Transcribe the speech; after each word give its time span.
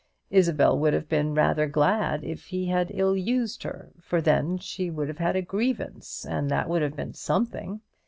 Isabel 0.31 0.79
would 0.79 0.93
have 0.95 1.07
been 1.07 1.35
rather 1.35 1.67
glad 1.67 2.23
if 2.23 2.45
he 2.45 2.65
had 2.69 2.89
ill 2.91 3.15
used 3.15 3.61
her; 3.61 3.91
for 4.01 4.19
then 4.19 4.57
she 4.57 4.89
would 4.89 5.07
have 5.09 5.19
had 5.19 5.35
a 5.35 5.43
grievance, 5.43 6.25
and 6.25 6.49
that 6.49 6.67
would 6.67 6.81
have 6.81 6.95
been 6.95 7.13
something. 7.13 7.81